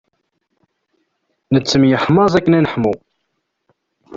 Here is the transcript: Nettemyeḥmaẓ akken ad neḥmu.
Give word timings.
Nettemyeḥmaẓ 1.53 2.31
akken 2.37 2.57
ad 2.57 2.61
neḥmu. 2.63 2.93